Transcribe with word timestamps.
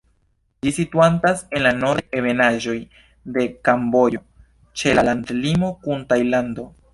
Ĝi 0.65 0.71
situantas 0.75 1.43
en 1.57 1.61
la 1.65 1.73
nordaj 1.81 2.05
ebenaĵoj 2.21 2.75
de 3.37 3.45
Kamboĝo, 3.69 4.23
ĉe 4.83 4.97
la 5.01 5.05
landlimo 5.11 5.71
kun 5.85 6.03
Tajlando. 6.15 6.67